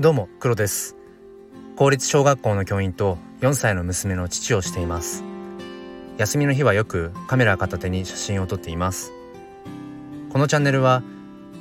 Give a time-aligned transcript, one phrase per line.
[0.00, 0.96] どうも黒です。
[1.76, 5.24] 公立小学校の教員と4歳の娘の父をしています。
[6.16, 9.12] 休みの日はよくカメラ片手に写真を撮っています。
[10.32, 11.02] このチャンネルは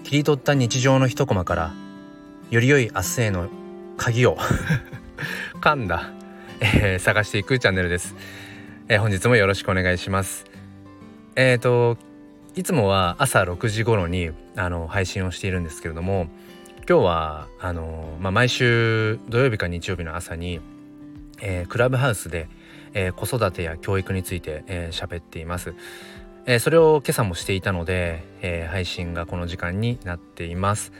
[0.05, 1.73] 切り取った日常の一コマから
[2.50, 3.50] より良い明日への
[3.97, 4.38] 鍵を
[5.60, 6.10] 噛んだ、
[6.61, 8.15] えー、探していくチャンネルです、
[8.87, 10.46] えー、本日もよろしくお願いします。
[11.36, 11.97] えっ、ー、と
[12.56, 16.29] いつもは朝6時頃にあの配信をしているんですけれども
[16.89, 20.60] 今日はあの、まあ、毎週土曜日か日曜日の朝に、
[21.39, 22.50] えー、クラブハウスで、
[22.96, 25.75] えー、子育てや教育について喋、えー、っています、
[26.47, 30.92] えー、それを今朝もしていたので、えー、配信がこの時間になっています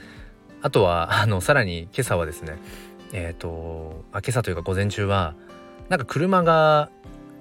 [0.62, 2.56] あとは あのさらに今朝はですね
[3.12, 5.34] えっ、ー、とあ今朝というか午前中は
[5.88, 6.88] なんか車が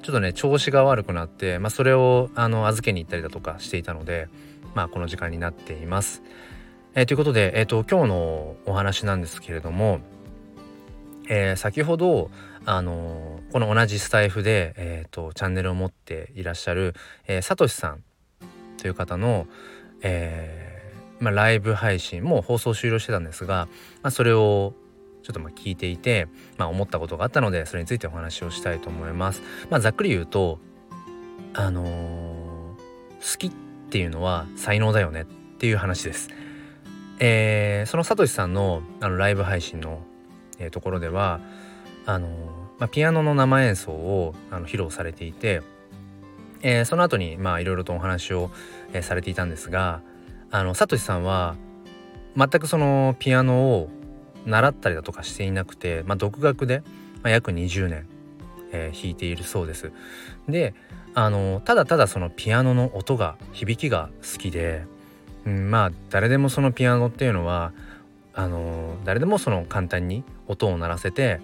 [0.02, 4.27] ちょっとね調子が悪くなって、まあ、それをあの預けに行ったりだとかしていたので、
[4.73, 6.23] まあ、この時間になっています。
[6.99, 10.01] えー、ということで、えーと、今日のお話なんですけれども、
[11.29, 12.29] えー、先ほど
[12.65, 18.04] あのこの同じスタイフで、えーと、チャンネルを持っていらっしゃる、えー、さとしさん
[18.76, 19.48] という方の、
[20.01, 23.70] えーまあ、ライブ配信も放送終了してたんですが、
[24.01, 24.73] まあ、それを
[25.23, 29.41] ちょっとまあ聞いていて、まあ、思ったことがあったのでそれについてお話をしたいと思います。
[29.70, 30.60] まあ、ざっくり言うと
[31.54, 33.51] あのー、好きっ
[33.90, 35.26] ていうのは才能だよねっ
[35.60, 36.27] ていう話です。
[37.20, 39.99] えー、そのさとしさんのあのライブ配信の、
[40.57, 41.41] えー、ところでは
[42.05, 42.27] あの、
[42.79, 45.61] まあ、ピアノの生演奏をあの披露されていて、
[46.61, 48.51] えー、その後にまあいろいろとお話を、
[48.93, 50.01] えー、されていたんですが
[50.49, 51.55] あのさとしさんは
[52.37, 53.89] 全くそのピアノを
[54.45, 56.83] 習ったりだとかしていなくて、まあ、独学で、
[57.21, 58.07] まあ、約20年、
[58.71, 59.91] えー、弾いているそうです。
[60.48, 60.73] で
[61.15, 64.85] あのただただそのピアノの音が響きが好きで、
[65.45, 67.72] うん、まあ誰でもそのピアノっていうのは
[68.34, 71.41] あの誰でもその簡単に音を鳴らせて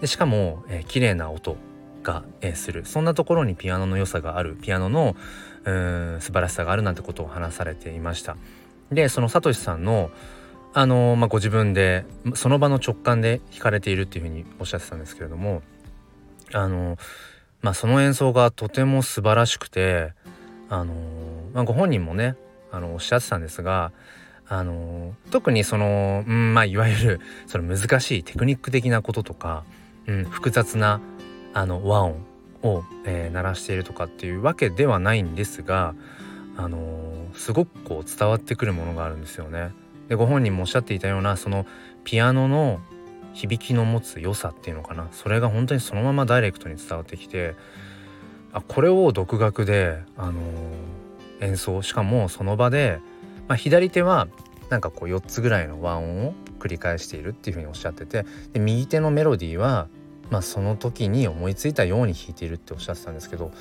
[0.00, 1.56] でしかも、えー、綺麗な音
[2.02, 5.16] が、えー、するそんなところにピアノの良さがあるピアノの
[5.64, 8.36] うん素晴らしさがあるなんてことを話されていました。
[8.92, 10.10] でそのさとしさんの
[10.78, 15.62] あのまあ、ご自分でその場の直感で弾かれているっていうふうにおっしゃってたんですけれども
[16.52, 16.98] あの、
[17.62, 20.12] まあ、その演奏がとても素晴らしくて
[20.68, 20.92] あの、
[21.54, 22.36] まあ、ご本人もね
[22.72, 23.92] あのおっしゃってたんですが
[24.48, 29.64] あの特にその、うんまあ、いわゆるその難しいテクニック的なこととか、
[30.06, 31.00] うん、複雑な
[31.52, 32.24] あの和音
[32.62, 35.94] を、えー、鳴らしているとかっていうわけではないんですが
[36.56, 39.72] あのすごくこう伝わってくるものがあるんですよね。
[40.08, 41.66] でご本人もおっしゃっていたようなその
[42.04, 42.80] ピアノの
[43.34, 47.56] 響きの持つ良さっていうのかなそれが本当にそのままダイレクトに伝わってきて
[48.56, 50.40] あこれを独学で、あの、
[51.40, 53.00] 演奏しかもその場で、
[53.48, 54.28] まあ、左手は
[54.70, 59.88] なんかこう4つぐらいの和音を繰り返しているっていうふうにおっしゃっててで右手のメロディーは、
[60.30, 63.52] まあ、その時に思いついたように弾いているっておっしゃってたんですけど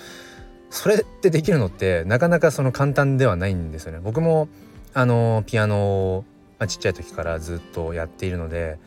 [0.69, 3.99] それってできるのってなかなかその簡単ではないんですよね。
[4.03, 4.49] 僕も
[4.93, 6.25] あのピアノを
[6.59, 8.79] まあ、ちっちゃい時からずっとやっているので、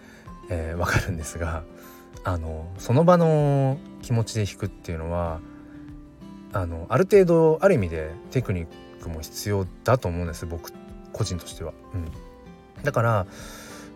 [0.49, 1.65] えー、分かるんですが
[2.25, 5.41] あのその場の気持ちで弾くっていうのは
[6.53, 8.67] あのある程度ある意味でテクニッ
[9.03, 10.73] クも必要だと思うんです僕
[11.13, 11.73] 個人としては。
[11.95, 13.27] うん、だから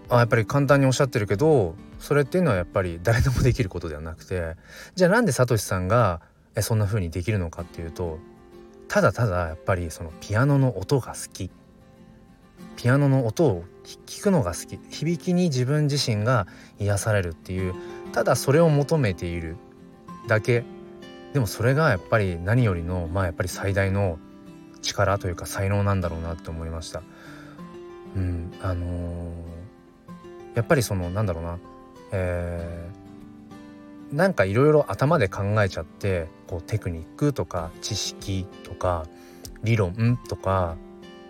[0.09, 4.57] あやっぱり簡単におっしゃってるけどそれっていうのはやっぱり誰でもできることではなくて
[4.95, 6.21] じゃあなんでサトシさんが
[6.55, 8.19] えそんな風にできるのかっていうと
[8.89, 11.51] ただただやっぱりそのピアノの音が好き。
[12.77, 14.81] ピアノの音を聞くのが好き。
[14.91, 16.47] 響きに自分自身が
[16.79, 17.75] 癒されるっていう
[18.13, 19.57] ただそれを求めている
[20.27, 20.65] だけ
[21.33, 24.19] でもそれがやっぱり何よりのまあやっぱり最大の
[24.83, 27.03] 力というか才能なんだろうなって思いました。
[28.15, 29.31] うん、あのー、
[30.55, 31.59] やっぱりそのなんだろうな、
[32.13, 39.07] えー、なんかいろいろ頭で考えちゃってこうテクニックとか知識とか
[39.63, 40.77] 理論とか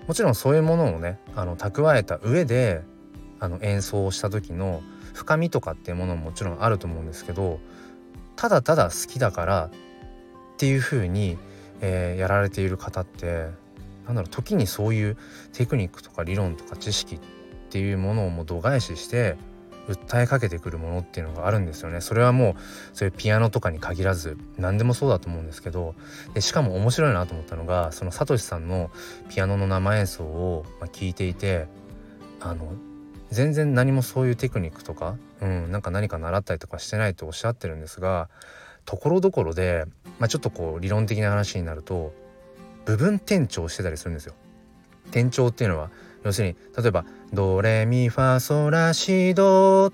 [0.08, 2.82] もちろんそういうものをねあの蓄えた上で
[3.38, 4.82] あの演奏をした時の
[5.14, 7.60] 深みとかっていうものももちろんあると思うんですけど
[8.34, 9.70] ただただ好きだから
[10.62, 11.38] っていう風に、
[11.80, 13.48] えー、やられている方って
[14.06, 15.16] なんだろう時にそういう
[15.52, 17.18] テクニックとか理論とか知識っ
[17.70, 19.36] ていうものをもう度外視して
[19.88, 22.00] 訴えかけてくるものっていうのがあるんですよね。
[22.00, 22.54] それはもう
[22.96, 25.96] そういうピアノとかに限らず何でもそうだと思うんですけど
[26.32, 28.92] でしかも面白いなと思ったのがそのサトシさんの
[29.30, 31.66] ピアノの生演奏を聞いていて
[32.38, 32.72] あの
[33.32, 38.28] 全然何もそういうテクニックとか、うん、なんか何か習ったりとかしてないとおっしゃってるんですが
[38.84, 39.84] ところどころで、
[40.18, 42.12] まあ、ちょっとこう理論的な話になると
[42.84, 44.34] 部分転調してたりするんですよ。
[45.06, 45.90] 転調っていうのは
[46.24, 49.92] 要するに例えば「ドレミファソラシド」っ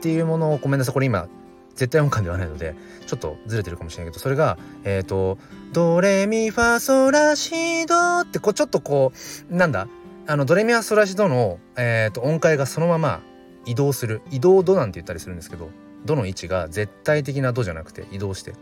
[0.00, 1.28] ていうものをごめんなさいこれ今
[1.74, 2.74] 絶対音感ではないので
[3.06, 5.38] ちょっとずれてるかもしれないけどそれがえっ、ー、と
[5.72, 9.12] ドレミファソラシドってこうちょっとこ
[9.50, 9.88] うなんだ
[10.26, 13.20] あのドレミファソラシドの、えーと、音階がそのまま
[13.66, 15.68] 移動する移動ドなんて言ったりするんですけど
[16.04, 18.54] ドの位置が絶対的なドじゃなくて移動して。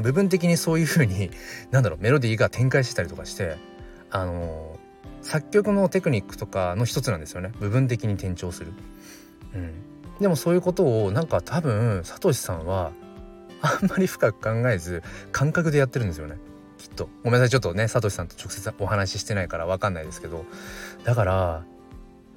[0.00, 1.30] 部分的にそういう風に
[1.70, 3.56] なんだろうメロディーが展開してたりとかして
[4.10, 4.78] あの、
[5.22, 7.52] 作曲のテクニックとかの一つなんですよね。
[7.58, 8.72] 部分的に転調する。
[9.54, 9.72] うん、
[10.20, 12.92] でもそういうことをなんか多分サトシさんは
[13.60, 16.36] あんまり深く考えず感覚でやってるんですよね。
[16.78, 17.08] きっと。
[17.22, 17.50] ごめんなさい。
[17.50, 20.44] ちょっとねサトシさんと直接お話ししてないから分かんないですけど。
[21.04, 21.64] だから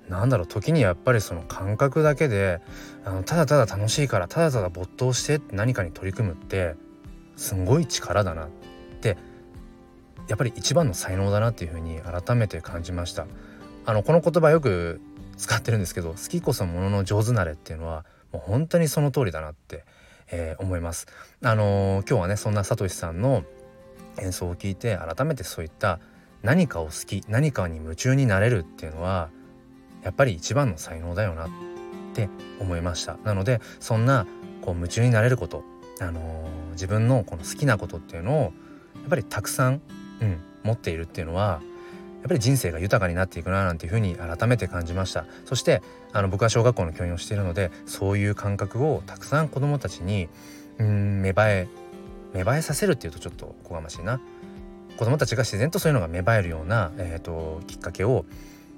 [0.10, 2.62] なんだろう時にやっぱりその感覚だけで
[3.04, 6.76] あのただただ楽しいからただただ没頭して何かに取り組むって
[7.36, 8.50] すごい力だなっ
[9.02, 9.18] て
[10.28, 13.28] やっぱり一番の才能だなっていうふうに改めて感じました。
[13.86, 15.00] あのこの言葉よく
[15.38, 19.86] 使ってるんですけど好きこそものの上手なれっていうのはもう本当にその通りだなって、
[20.32, 21.08] えー、思います。
[21.44, 23.44] あのー、今日はねそんなさとしさんの
[24.20, 26.00] 演奏を聞いて改めてそういった
[26.42, 29.30] 何かを好き何かに夢中になれるっていうのは
[30.06, 31.50] やっぱり一番の才能だよなっ
[32.14, 32.30] て
[32.60, 33.18] 思いました。
[33.26, 34.26] なのでそんな
[34.62, 35.64] こう夢中になれること
[36.00, 38.50] あのー、自分のこの好きなことっていうのをや
[39.08, 39.82] っぱりたくさん、
[40.22, 41.62] うん、持っているっていうのは
[42.22, 45.26] やっぱり人生が豊かになっていくななんていうふうに改めて感じました。
[45.46, 45.82] そして
[46.14, 50.30] あの僕は小学校の教員をしているのでそういう感覚をたくさん子どもたちに
[50.80, 51.68] うん芽生え
[52.34, 54.20] 芽生えさせるっていうとちょっとおこがましいな。
[54.98, 58.26] 子どもたちが自然とそういうのが芽生えるような、えーと、きっかけを、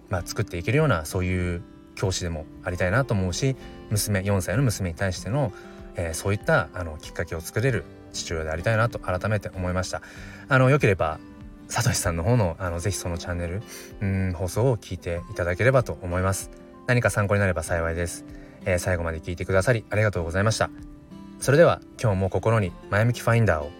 [0.09, 1.61] まあ、作っていけるようなそういう
[1.95, 3.55] 教師でもありたいなと思うし
[3.89, 5.51] 娘4歳の娘に対しての、
[5.95, 7.83] えー、そういったあのきっかけを作れる
[8.13, 10.01] 父親でありたいなと改めて思いました。
[10.47, 11.19] あのよければ
[11.67, 13.61] さとしさんの方のあのぜひそのチャンネル
[14.01, 16.49] うん放送を聞いていただければと思います。
[16.87, 18.23] 何か参考になれば幸いです、
[18.63, 20.69] えー、最後まで聞いてくださりありがとうございました。
[21.39, 23.71] それでは今日も心に前向きファインダーを